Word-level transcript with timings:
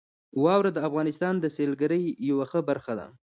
واوره 0.43 0.71
د 0.73 0.79
افغانستان 0.89 1.33
د 1.39 1.45
سیلګرۍ 1.55 2.03
یوه 2.29 2.45
ښه 2.51 2.59
برخه 2.69 2.93
ده. 2.99 3.07